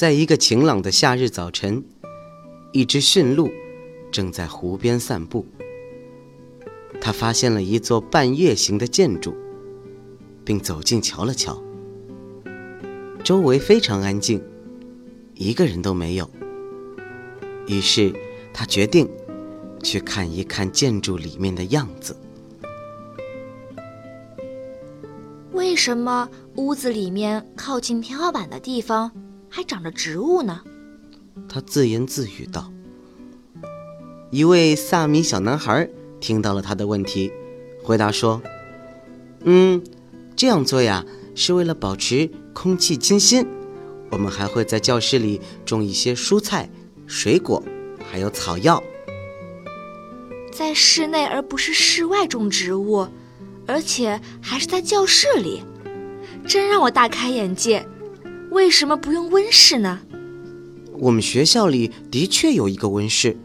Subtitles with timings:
[0.00, 1.84] 在一个晴朗的夏日早晨，
[2.72, 3.50] 一只驯鹿
[4.10, 5.44] 正在湖边散步。
[7.02, 9.36] 它发现了一座半月形的建筑，
[10.42, 11.62] 并走近瞧了瞧。
[13.22, 14.42] 周围非常安静，
[15.34, 16.30] 一个人都没有。
[17.66, 18.10] 于是，
[18.54, 19.06] 他决定
[19.82, 22.16] 去看一看建筑里面的样子。
[25.52, 29.12] 为什么屋子里面靠近天花板的地方？
[29.50, 30.60] 还长着植物呢，
[31.48, 32.72] 他自言自语道。
[34.30, 37.32] 一位萨米小男孩听到了他的问题，
[37.82, 38.40] 回答说
[39.42, 39.82] ：“嗯，
[40.36, 43.44] 这样做呀，是为了保持空气清新。
[44.10, 46.70] 我们还会在教室里种一些蔬菜、
[47.08, 47.60] 水果，
[48.08, 48.80] 还有草药。
[50.52, 53.08] 在室内而不是室外种植物，
[53.66, 55.64] 而且还是在教室里，
[56.46, 57.84] 真让我大开眼界。”
[58.50, 60.00] 为什么不用温室呢？
[60.98, 63.36] 我们学校里的确有一个温室，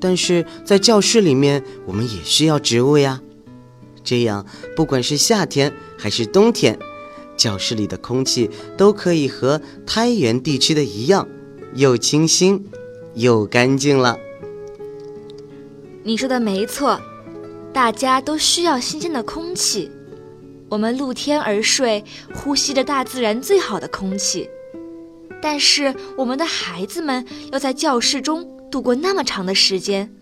[0.00, 3.20] 但是在教室里面，我们也需要植物呀。
[4.02, 4.44] 这样，
[4.76, 6.78] 不管是夏天还是冬天，
[7.36, 11.26] 教室里的空气都可以和太原地区的一样，
[11.74, 12.62] 又清新
[13.14, 14.18] 又干净了。
[16.02, 17.00] 你说的没错，
[17.72, 19.90] 大家都需要新鲜的空气。
[20.74, 24.50] 我们露天而睡，呼吸着大自然最好的空气。
[25.40, 30.12] 但是我们的孩子们要在教室中度过那么长的时间，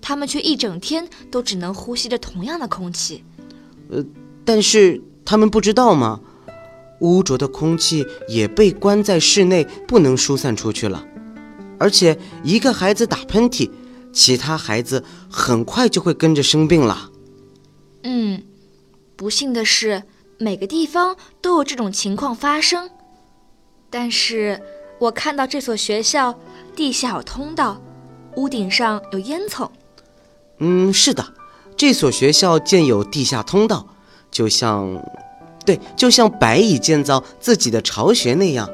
[0.00, 3.24] 他们却一整天都只能呼吸着同样的空气。
[3.90, 4.04] 呃，
[4.44, 6.20] 但是他们不知道吗？
[7.00, 11.04] 污浊的空气也被关在室内，不能疏散出去了。
[11.80, 13.68] 而且一个孩子打喷嚏，
[14.12, 17.10] 其他孩子很快就会跟着生病了。
[18.04, 18.44] 嗯。
[19.22, 20.02] 不幸的是，
[20.36, 22.90] 每个地方都有这种情况发生。
[23.88, 24.60] 但是
[24.98, 26.36] 我看到这所学校
[26.74, 27.80] 地下有通道，
[28.34, 29.70] 屋顶上有烟囱。
[30.58, 31.24] 嗯，是的，
[31.76, 33.86] 这所学校建有地下通道，
[34.28, 35.00] 就像，
[35.64, 38.68] 对，就像白蚁建造自己的巢穴那样。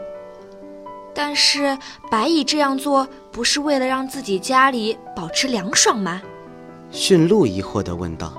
[1.14, 1.76] 但是
[2.10, 6.22] 白蚁这样做不是为了让自己家里保持凉爽吗？
[6.90, 8.32] 驯鹿疑惑地问道。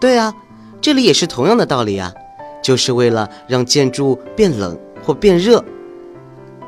[0.00, 0.34] 对啊。
[0.82, 2.12] 这里也是同样的道理啊，
[2.60, 5.64] 就是为了让建筑变冷或变热。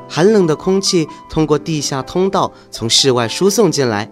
[0.07, 4.09] 寒冷的空气通过地下通道从室外输送进来，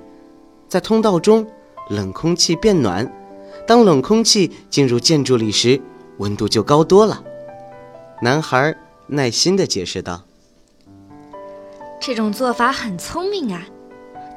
[0.67, 1.47] 在通道中，
[1.89, 3.09] 冷空气变暖。
[3.65, 5.79] 当冷空气进入建筑里时，
[6.17, 7.23] 温度就高多了。
[8.21, 8.75] 男孩
[9.07, 10.21] 耐心地解释道
[12.01, 13.63] ：“这种做法很聪明啊，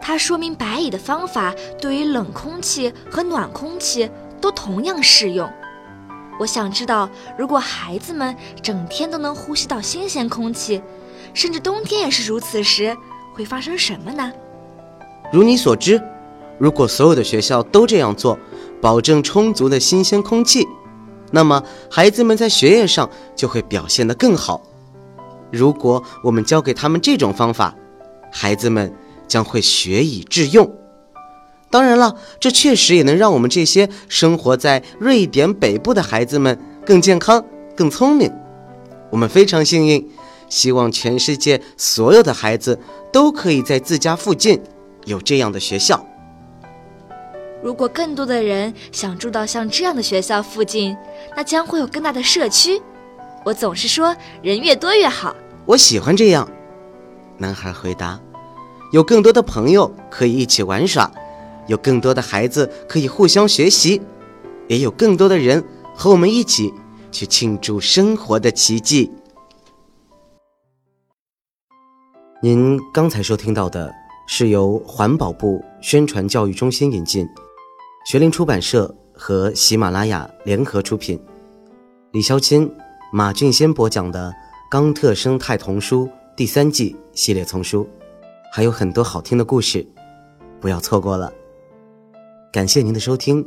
[0.00, 4.08] 它说明白蚁的方法对于冷空气和暖空气。”
[4.46, 5.50] 都同样适用。
[6.38, 10.80] 我想知道，如果孩子们整天都能呼吸到新鲜空气，
[11.34, 12.96] 甚至冬天也是如此时，
[13.34, 14.32] 会发生什么呢？
[15.32, 16.00] 如你所知，
[16.60, 18.38] 如果所有的学校都这样做，
[18.80, 20.64] 保证充足的新鲜空气，
[21.32, 24.62] 那么孩子们在学业上就会表现得更好。
[25.50, 27.74] 如果我们教给他们这种方法，
[28.30, 28.94] 孩子们
[29.26, 30.72] 将会学以致用。
[31.76, 37.44] 当然了，这确实也能让我们这些生活在瑞典北部的孩子们更健康、
[37.76, 38.32] 更聪明。
[39.10, 40.10] 我们非常幸运，
[40.48, 42.80] 希望全世界所有的孩子
[43.12, 44.58] 都可以在自家附近
[45.04, 46.02] 有这样的学校。
[47.62, 50.96] 如果更多的人想住到像这样的学校附近，
[51.36, 52.80] 那将会有更大的社区。
[53.44, 55.36] 我总是说，人越多越好。
[55.66, 56.48] 我喜欢这样。
[57.36, 58.18] 男孩回答
[58.94, 61.12] ：“有更多的朋友可以一起玩耍。”
[61.66, 64.00] 有更多的孩子可以互相学习，
[64.68, 65.62] 也有更多的人
[65.94, 66.72] 和我们一起
[67.10, 69.10] 去庆祝生活的奇迹。
[72.42, 73.92] 您刚才收听到的
[74.28, 77.26] 是由环保部宣传教育中心引进，
[78.06, 81.18] 学林出版社和喜马拉雅联合出品，
[82.12, 82.70] 李肖钦、
[83.12, 84.30] 马俊先播讲的
[84.70, 87.88] 《冈特生态童书》第三季系列丛书，
[88.52, 89.84] 还有很多好听的故事，
[90.60, 91.32] 不要错过了。
[92.56, 93.46] 感谢您的收听，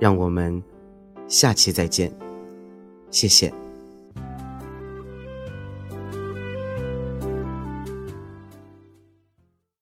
[0.00, 0.60] 让我们
[1.28, 2.12] 下期再见，
[3.12, 3.54] 谢谢。